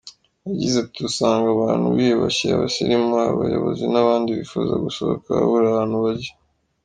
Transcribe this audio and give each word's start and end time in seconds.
Yagize 0.47 0.75
ati 0.85 0.99
“Usanga 1.09 1.47
abantu 1.51 1.85
biyubashye, 1.95 2.45
abasirimu, 2.51 3.09
abayobozi 3.31 3.83
n’abandi 3.93 4.29
bifuza 4.39 4.73
gusohoka 4.85 5.27
babura 5.37 5.65
ahantu 5.69 5.97
bajya. 6.05 6.31